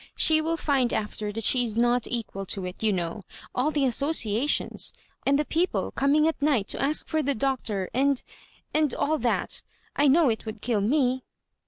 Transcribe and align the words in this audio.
She 0.15 0.41
will 0.41 0.57
find 0.57 0.91
after 0.93 1.31
that 1.31 1.43
she 1.43 1.63
is 1.63 1.77
not 1.77 2.07
equal 2.07 2.43
to 2.47 2.65
it, 2.65 2.81
you 2.81 2.91
know; 2.91 3.23
all 3.53 3.69
the 3.69 3.85
associations— 3.85 4.93
and 5.27 5.37
the 5.37 5.45
people 5.45 5.91
com 5.91 6.15
ing 6.15 6.27
at 6.27 6.41
night 6.41 6.67
to 6.69 6.81
ask 6.81 7.07
for 7.07 7.21
the 7.21 7.35
Doctor— 7.35 7.87
and— 7.93 8.23
and 8.73 8.95
all 8.95 9.19
that. 9.19 9.61
I 9.95 10.07
know 10.07 10.29
it 10.29 10.43
would 10.43 10.59
kill 10.59 10.81
we." 10.81 11.21